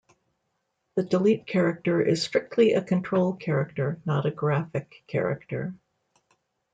The 0.95 1.03
delete 1.03 1.45
character 1.45 2.01
is 2.01 2.23
strictly 2.23 2.73
a 2.73 2.81
control 2.81 3.33
character, 3.35 4.01
not 4.03 4.25
a 4.25 4.31
graphic 4.31 5.03
character. 5.05 5.75